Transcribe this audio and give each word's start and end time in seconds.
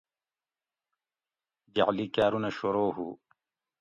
جعلی 1.75 2.05
کاٞرونہ 2.15 2.49
شورو 2.57 2.85
ہُو 2.95 3.07